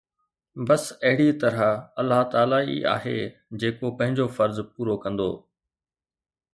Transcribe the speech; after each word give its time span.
بس 0.69 0.83
اهڙي 1.07 1.29
طرح 1.41 1.61
الله 2.01 2.21
تعاليٰ 2.31 2.61
ئي 2.69 2.77
آهي 2.95 3.17
جيڪو 3.61 3.87
پنهنجو 3.99 4.25
فرض 4.37 4.57
پورو 4.73 4.95
ڪندو 5.03 5.29